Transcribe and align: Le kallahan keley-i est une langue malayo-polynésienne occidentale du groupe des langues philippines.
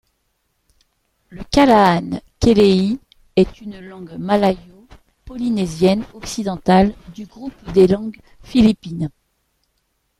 Le 1.29 1.43
kallahan 1.43 2.21
keley-i 2.39 2.99
est 3.35 3.61
une 3.61 3.79
langue 3.81 4.15
malayo-polynésienne 4.17 6.03
occidentale 6.15 6.95
du 7.13 7.27
groupe 7.27 7.71
des 7.73 7.85
langues 7.85 8.17
philippines. 8.41 9.11